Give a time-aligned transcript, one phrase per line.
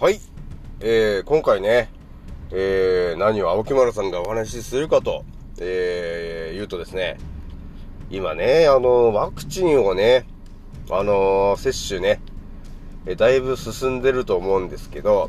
[0.00, 0.18] はい。
[0.80, 1.90] えー、今回ね、
[2.52, 5.26] えー、何を青木丸さんがお話しするかと、
[5.60, 7.18] えー、言うとですね、
[8.08, 10.24] 今ね、あの、ワクチンをね、
[10.90, 12.22] あの接種ね、
[13.04, 15.28] えだいぶ進んでると思うんですけど、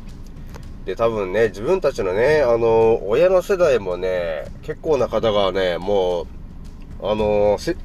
[0.86, 6.26] で、多分ね、自分たちのね、あの親の世代もね、結構な方がね、もう、
[7.02, 7.76] あの接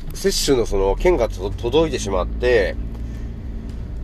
[0.46, 2.78] 種のその券が届いてしまって、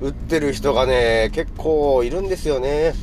[0.03, 2.93] 打ってる人がね、結構いるんですよね。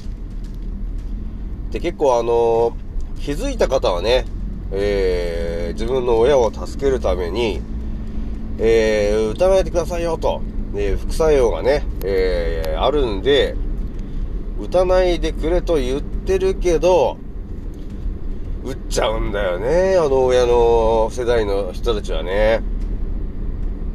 [1.71, 2.77] で、結構あの、
[3.19, 4.27] 気づいた方はね、
[4.71, 7.63] えー、自分の親を助けるために、
[8.59, 10.43] えー、打たないでくださいよと、
[10.77, 13.57] え副作用がね、えー、あるんで、
[14.61, 17.17] 打たないでくれと言ってるけど、
[18.63, 22.61] 打っちゃうんだよね、あの親の世代の人たちはね。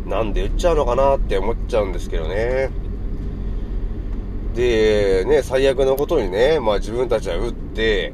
[0.07, 2.71] なんで打っちゃうのかなって思っちゃうんですけどね。
[4.55, 8.13] で、ね、最悪のことにね、まあ自分たちは打って、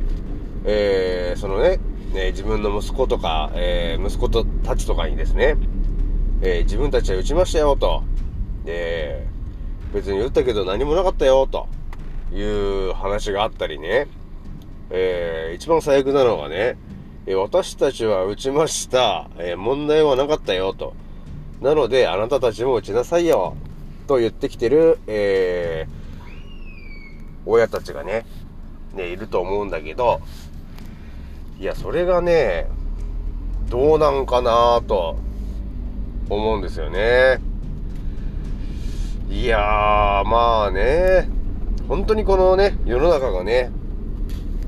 [0.66, 1.80] えー、そのね、
[2.14, 5.56] ね、自分の息子とか、えー、息子とたちとかにですね、
[6.42, 8.04] えー、自分たちは打ちましたよ、と。
[8.66, 9.28] で、
[9.94, 11.68] 別に打ったけど何もなかったよ、と
[12.34, 12.42] い
[12.90, 14.08] う話があったりね、
[14.90, 16.78] えー、一番最悪なのがね、
[17.28, 20.96] え私たちは打ちました、え問題はなかったよ、と。
[21.62, 23.56] なので、あなたたちも打ちなさいよ、
[24.08, 26.01] と言ってきてる、えー、
[27.52, 28.26] 親たちがね、
[28.94, 30.22] ね、いると思うんだけど、
[31.60, 32.68] いや、それがね、
[33.70, 35.18] どうなんかなと
[36.30, 37.40] 思うんですよね。
[39.30, 41.30] いやー、まあね、
[41.88, 43.72] 本当にこのね、世の中がね、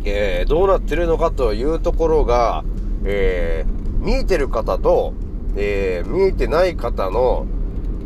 [0.04, 2.66] えー、どうなってるのかというところが、
[3.06, 5.14] えー、見えてる方と、
[5.56, 7.46] えー、見えてない方の、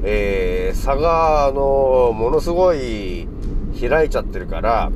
[0.03, 3.27] えー、差が、あのものすごい
[3.77, 4.91] 開いちゃってるから、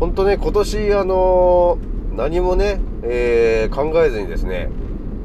[0.00, 1.78] ほんとね、今年、あの、
[2.16, 4.70] 何もね、えー、考えずにですね、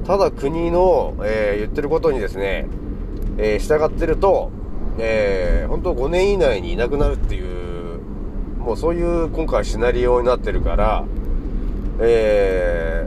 [0.06, 2.68] ただ国の、えー、言ってることにですね、
[3.38, 4.52] えー、従ってると、
[4.98, 8.00] えー、本当5年以内にいなくなるっていう、
[8.58, 11.06] もうそういう今回シナリオになってるから、
[12.02, 13.06] え、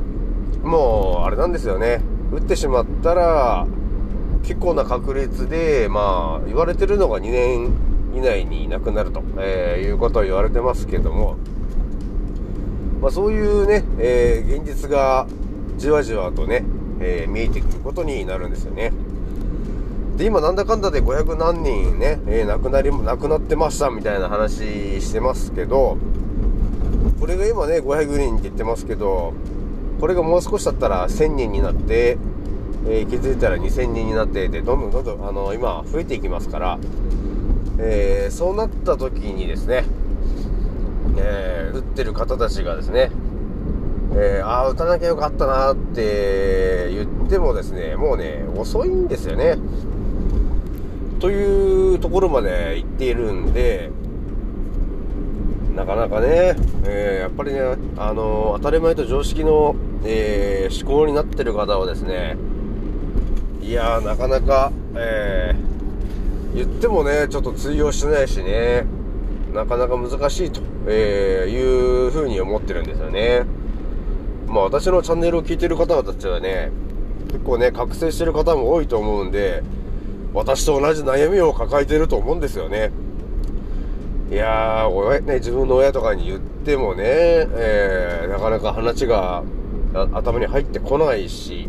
[0.62, 2.00] もう、あれなんですよね。
[2.32, 3.66] 打ってしまったら、
[4.42, 11.36] 結構な確率で、まあ、言われてるのが2年以内にいなくなると、えー、いうことを言われてますけども、
[13.00, 15.26] まあ、そういうね、えー、現実が
[15.76, 16.64] じわじわとね、
[17.00, 18.92] えー、見えてくることになるんですよね。
[20.16, 25.96] で、今なんだかんだで500何人ね、えー、亡くなり、亡くなってましたみたいな話してますけど、
[27.18, 29.32] これが今ね、500人って言ってますけど、
[30.00, 32.18] これがもう少しだったら1000人になって、
[32.86, 36.78] えー、気づいたら2000人になってで、どんどんどんどん、あの、今増えていきますから、
[37.78, 39.84] えー、そうなった時にですね、
[41.16, 43.10] えー、打ってる方たちがですね、
[44.15, 49.56] えー、ああ、打たなきゃよかったなって言ってもですね、もうね、遅いんですよね。
[51.19, 53.91] というところまで行っているんで、
[55.75, 57.60] なかなかね、えー、やっぱりね、
[57.97, 62.37] あのー、当たり前と常識の、え、思考になってる方はですね、
[63.62, 65.72] いやー、なかなか、えー、
[66.54, 68.84] 言ってもね、ちょっと通用してないしね、
[69.54, 73.44] なかなか難しいと、えいうふうに思ってるんですよね。
[74.46, 76.70] まあ私のチャンネルを聞いてる方たちはね、
[77.28, 79.62] 結構ね、覚醒してる方も多いと思うんで、
[80.34, 82.91] 私と同じ悩みを抱えてると思うんですよね。
[84.30, 89.42] いやー、親、ね、自分の親とかに言ってもね、えー、なかなか話が
[90.14, 91.68] 頭に入ってこないし、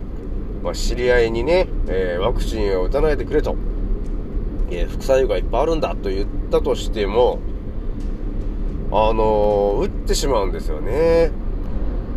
[0.64, 3.58] まあ、知り合いにね、えー、ワクチンを打たないでくれと、
[4.70, 7.40] えー、副作用がいっぱいあるんだと言ったとしても、
[8.92, 11.32] あのー、打ってしまうんですよね。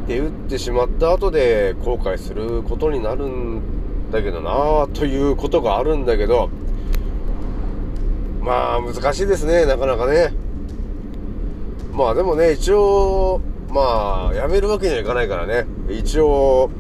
[0.07, 3.61] で、打ってしまった後で後悔することになるん
[4.11, 6.51] だけどなということがあるんだけど、
[8.41, 10.33] まあ難しいですね、なかなかね。
[11.93, 15.67] まあでもね、一応、まあ、やめるわけにはいかないからね。
[15.89, 16.71] 一応、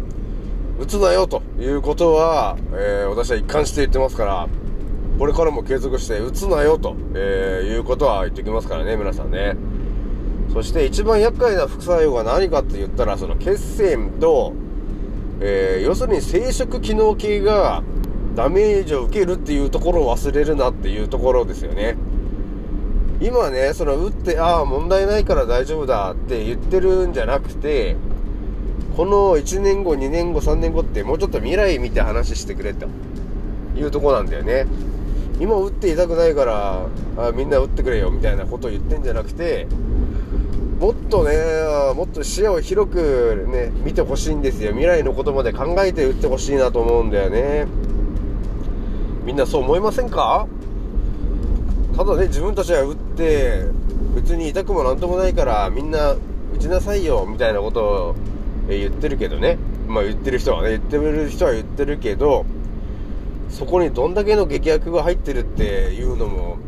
[0.78, 4.48] 打つなよということは、えー、私は一貫して言ってますから、
[5.18, 9.56] これからも継続して打つなよと、えー、いうことは言ってきますからね、皆さんね。
[10.52, 14.52] そして一番厄介な副作用が何かって言ったら、その血栓と、
[15.40, 17.82] えー、要するに生殖機能系が
[18.34, 21.96] ダメージを受けるっていうところを忘れるなっていうところですよね。
[23.20, 27.96] 今ね、その打って、ああ、問題ないから大丈夫だって言ってるんじゃなくて、
[28.96, 32.86] この1年後、2年後、3年後ってもうちょっと未来見て話してくれと
[33.74, 34.66] いうとこなんだよね。
[35.38, 36.86] 今打っていたくないから
[37.16, 39.66] あみんな打ってくれよみたいなことを言ってんじゃなくて
[40.80, 41.32] もっとね、
[41.94, 44.72] もっと視野を広くね、見てほしいんですよ。
[44.72, 47.66] 未来のことまで考えて打ってほしいなと思うんだよね。
[49.24, 50.46] みんなそう思いませんか？
[51.96, 53.64] ただね、自分たちは打って、
[54.14, 56.18] 別に痛くもなんともないから、みんな打
[56.58, 58.14] ちなさいよ、みたいなことを
[58.68, 59.56] 言ってるけどね。
[59.88, 62.44] まあ言ってる人はね、言ってる人は言ってるけど、
[63.48, 65.62] そこにどんだけの劇薬が入ってるって
[65.94, 66.58] いうのも、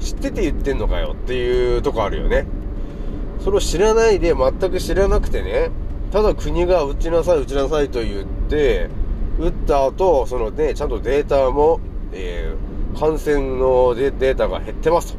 [0.00, 2.46] 知ってて言ってんのかよっていうとこあるよね。
[3.40, 5.70] それを知らないで全く知らなくてね、
[6.10, 8.88] ただ国が打ちなさい打ちなさいと言って、
[9.38, 11.80] 打った後、そのね、ちゃんとデータも、
[12.12, 15.14] えー、感染のデータが減ってます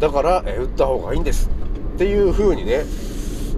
[0.00, 0.08] と。
[0.08, 1.50] だから、えー、打った方がいいんです。
[1.94, 2.84] っていう風にね、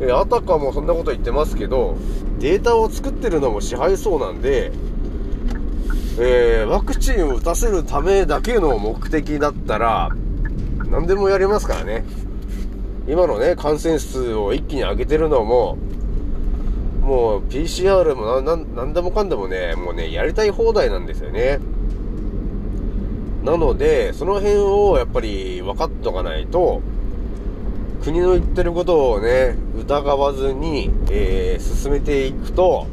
[0.00, 1.96] え、あたかもそんなこと言ってますけど、
[2.38, 4.72] データを作ってるのも支配層なんで、
[6.18, 10.10] えー、ワクチンを打たせるためだけの目的だったら、
[10.90, 12.04] 何でもやりますからね。
[13.06, 15.78] 今のね、感染数を一気に上げてるのも、
[17.02, 21.58] もう PCR も何でもかんでもね、もうね、やりたい放題なんですよね。
[23.42, 26.82] なので、その辺をやっぱり分かっとかないと、
[28.02, 32.86] 国の言ってることをね、疑わずに、えー、進めていくと、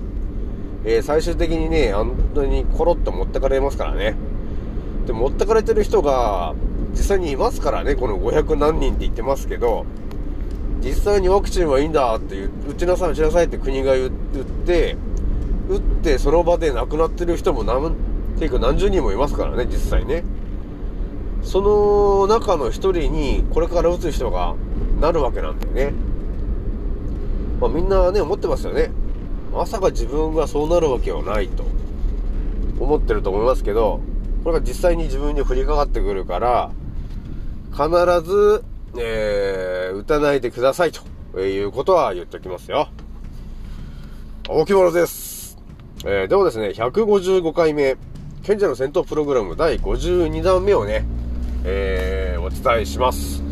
[0.89, 4.15] えー、最終的にね、本当にコロッと持ってかれますからね。
[5.05, 6.55] で、持ってかれてる人が、
[6.91, 9.85] 実際にいますからね、この500何人って言ってますけど、
[10.81, 14.09] 実際にワクチンはいいんだって打ちなさい打ちなさいって国が言っ
[14.65, 14.95] て
[15.67, 17.95] 打ってその場で亡くなってる人も何
[18.37, 20.23] ていうか何十人もいますからね実際ね。
[21.43, 24.55] その中の一人にこれから打つ人が
[25.01, 25.93] なるわけなんだよね。
[27.59, 28.91] まあみんなね思ってますよね。
[29.57, 31.65] まさか自分がそうなるわけはないと
[32.79, 33.99] 思ってると思いますけど
[34.43, 36.71] これが実際に自分に降りかかってくるから
[37.71, 37.89] 必
[38.21, 38.63] ず
[38.99, 42.89] えー、打たないでくださいということは言っておきますよ。
[44.47, 45.57] 大木物です。
[46.05, 47.97] えー、ではですね、155回目、
[48.43, 51.05] 賢者の戦闘プログラム第52弾目をね、
[51.63, 53.43] えー、お伝えします。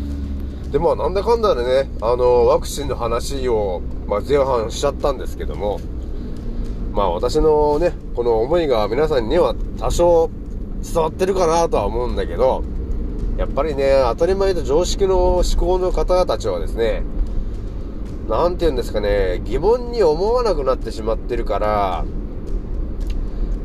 [0.72, 5.80] で、まあ、なんだかんだでね、あの、ワクチンの話を、まあ、前半しちゃったんですけども、
[6.96, 10.30] まあ、私のね、この思いが皆さんには多少
[10.82, 12.64] 伝わってるかなとは思うんだけど、
[13.36, 17.02] やっぱりね、当たり前と常識の思考の方たちはですね、
[18.30, 22.04] なんて言うんですかね、疑問に思わなくなってしまってるから、あ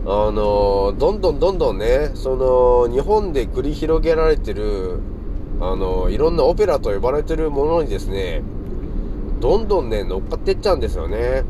[0.05, 4.99] の、どんどんどんどんね、その、日本で繰り広げられてる、
[5.61, 8.41] あの、いろんなオペラと呼ばれてるものにですね、
[9.39, 11.45] どんどんね、乗っかっていっちゃうんですよね。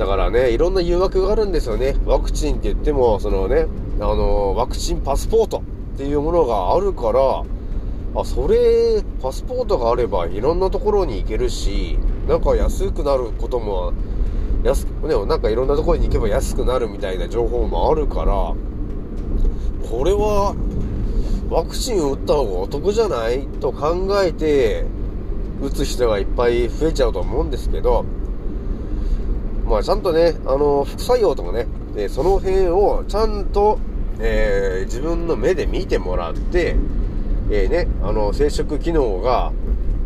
[0.00, 1.94] だからね、いろんな誘惑があるんですよね。
[2.06, 3.66] ワクチンって言っても、そのね、
[4.00, 5.58] あの、ワクチンパスポート。
[5.94, 7.44] っていうものがあるから、
[8.18, 13.92] あ、それ、パスポートがあればいろんなところに行けるし、なんか安くなることも、
[14.64, 18.54] 安く、ね、なんかいろんなところに行けば安くなるみたいな情報もあるから、
[19.86, 20.54] これは、
[21.50, 23.46] ワクチンを打った方がお得じゃない？
[23.60, 24.86] と考えて、
[25.60, 28.06] 打つ人がいっぱい増えちゃうと思うんですけど、
[29.70, 31.66] まあちゃんとね、あの、副作用とかね、
[32.10, 33.78] その辺をちゃんと
[34.22, 36.76] えー、自分の目で見てもらって、
[37.50, 39.50] えー、ね、あの、生殖機能が、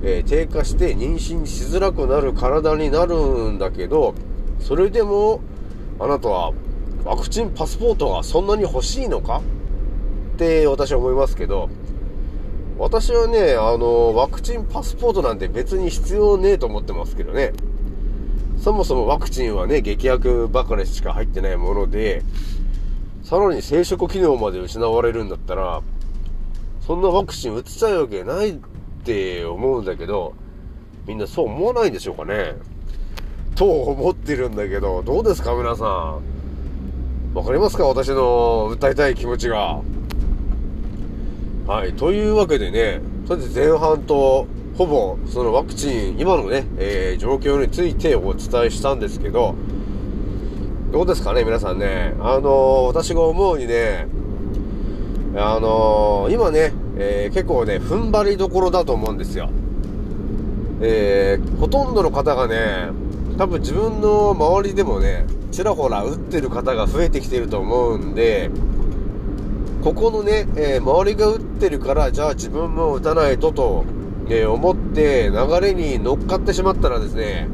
[0.05, 4.15] えー、低下して妊娠しづらくなる体になるんだけど、
[4.61, 5.41] それでも、
[5.99, 6.53] あなたは
[7.05, 9.43] ワクチンパスポートがそんなに欲しいのか？
[10.35, 11.69] って私は思いますけど、
[12.79, 17.53] 私はね、あの、ワクチンパスポートなんて別に必要ねえと思ってますけどね。
[18.65, 22.23] そもそもワクチンはね、劇薬ばかりしか入ってないもので、
[23.23, 25.83] さらに生殖機能まで失われるんだったら、
[26.81, 28.59] そんなワクチン打ちたいわけないっ
[29.05, 30.33] て思うんだけど、
[31.07, 32.55] みんなそう思わないんでしょうかね。
[33.55, 36.23] と思ってるんだけど、どうですか皆さん。
[37.35, 39.83] わかりますか私の訴えたい気持ちが。
[41.67, 41.93] はい。
[41.93, 49.55] というわけでね、とりあえず前半と、ほぼ、そのワクチン、今のね、えー、状況についてお伝えしたんですけど、
[50.91, 52.15] どうですかね、皆さんね。
[52.21, 54.09] あの、私が思うにね、
[55.37, 59.49] あの、今ね、えー、結構ね、踏ん張りどころだと思うんですよ。
[60.81, 62.91] えー、ほとんどの方がね、
[63.39, 68.51] 多分自分の周りでもね、ちらほら打ってる方が増えてきてると思うんで、
[69.85, 73.85] ここのね、えー、周りが打ってるから、じゃあ自分も打たないとと、
[74.29, 77.49] え、思って流れに乗っかってしまったらですね、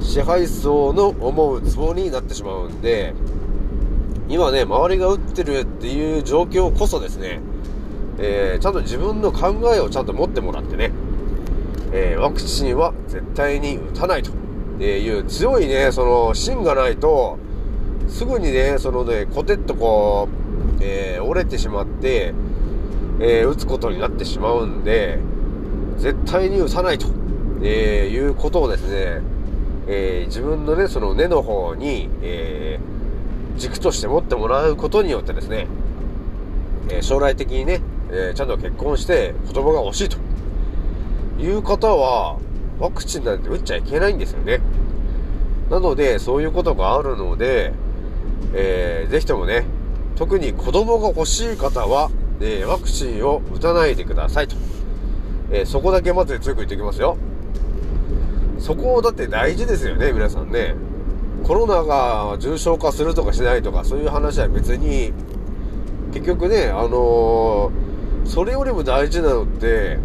[0.00, 3.14] 支配層の思うツボになってしまうんで、
[4.28, 7.40] 今ね、周りが打ってるっていう状況こそですね、
[8.18, 10.90] えー、ちゃんと自分の考えをちゃんと持ってもらってね、
[11.92, 14.30] えー、ワクチンは絶対に打たないと。
[14.84, 17.38] いう強いね、その芯がないと、
[18.08, 20.28] すぐにね、そのね、コテッとこ
[20.78, 22.34] う、え、折れてしまって、
[23.20, 25.18] え、打つことになってしまうんで、
[25.98, 27.06] 絶対に打たないと、
[27.62, 29.22] えー、いうことをですね、
[29.88, 35.66] えー、自分のね、その根の方に、えー、軸として持ってもらうことによってですね、
[36.90, 40.18] えー、将来的にね、えー、ちゃんと結婚して子供が欲しいと
[41.40, 42.38] いう方は、
[42.78, 44.60] ワクチンなんて打っちゃいけないんですよね。
[45.70, 47.72] なので、そういうことがあるので、
[48.54, 49.64] えー、ぜひともね、
[50.16, 52.10] 特に子供が欲しい方は、
[52.40, 54.56] えー、ワクチンを打たないでくださいと。
[55.50, 57.16] えー、そこだけまず強く言っておきますよ。
[58.58, 60.74] そこだって大事ですよね、皆さんね。
[61.44, 65.12] コロナが重症化するとかしないとか、そういう話は別に、
[66.12, 69.98] 結局ね、あのー、それよりも大事なのって、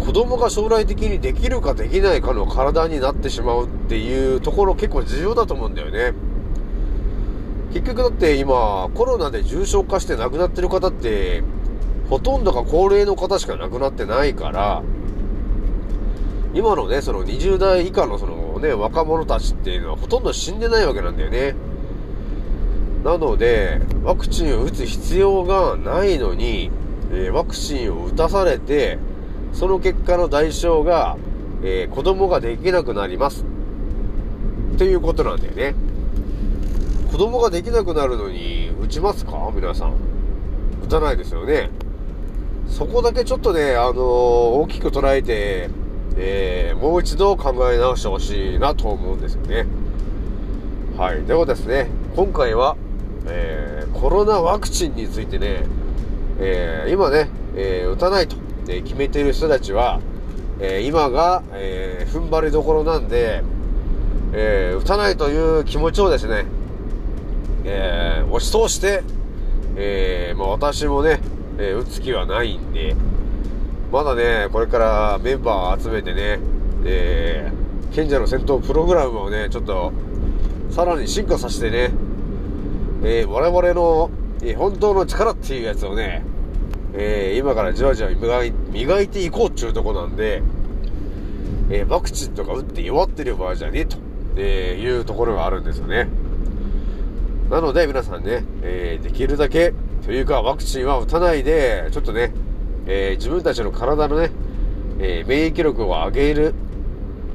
[0.00, 6.12] 子供が将来的にできるかできないかの体になってしまうっていうところ結構重要だと思うんだよね。
[7.72, 11.42] 結局だって今、コロナで重症化して亡くなってる方って、
[12.08, 14.82] ほとんどが高齢の方しか亡くなってないから、
[16.54, 21.54] 今のね、その20代以下のそのね、若者たちっていうのはほとんど死んでないわけなんだよね。
[23.04, 26.70] なので、ワクチンを打つ必要がないのに、
[27.12, 28.98] えー、ワクチンを打たされて、
[29.52, 31.16] その結果の代償が、
[31.62, 33.44] えー、子供ができなくなります。
[34.74, 35.74] っていうことなんだよね。
[37.10, 39.50] 子供ができなくなるのに、打ちますか？
[39.54, 39.94] 皆さん。
[40.84, 41.70] 打たないですよね。
[42.68, 45.70] そこだけちょっとね、あのー、大きく捉えて、
[46.16, 49.66] えー、もう一度考え直してほしいなと思うんですよね。
[50.96, 51.24] はい。
[51.24, 52.76] ではですね、今回は、
[53.26, 55.64] えー、コロナワクチンについてね、
[56.38, 60.00] えー、今ね、えー、打たないと、ね、決めている人たちは、
[60.58, 63.42] え今が、え踏ん張りどころなんで、
[64.32, 66.46] え打たないという気持ちをですね、
[67.64, 69.02] え押し通して、
[69.76, 71.20] えまあ、私もね、
[71.58, 72.94] え打つ気はないんで、
[73.92, 76.38] まだね、これからメンバーを集めてね、
[76.84, 79.92] えー、賢者の戦闘プログラムをね、ちょっと、
[80.70, 81.92] さらに進化させてね、
[83.02, 84.10] えー、我々の、
[84.42, 86.24] えー、本当の力っていうやつをね、
[86.94, 90.42] えー、今からじわじわ磨い磨いていこうっていうとこなんで、
[91.70, 93.98] えー、ワクチンとか打って弱ってる場合じゃねえと、
[94.36, 96.08] えー、いうところがあるんですよね。
[97.50, 99.72] なので皆さんね、えー、できるだけ、
[100.06, 102.32] というかワクチンは打たないで、ちょっとね、
[102.86, 104.30] えー、自分たちの体のね、
[105.00, 106.54] えー、免疫力を上げる、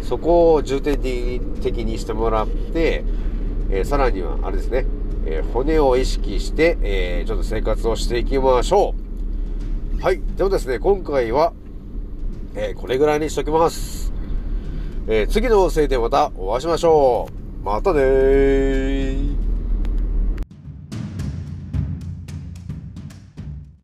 [0.02, 0.98] そこを重点
[1.62, 3.04] 的にしてもらって、
[3.70, 4.86] えー、さらには、あれですね、
[5.26, 8.96] え骨を意識して、えちょっと生活をしていきましょ
[10.00, 10.02] う。
[10.02, 10.22] はい。
[10.38, 11.52] ではですね、今回は、
[12.56, 14.14] えこれぐらいにしときます。
[15.10, 17.28] え次の音声でまたお会いしましょ
[17.62, 17.66] う。
[17.66, 19.11] またねー。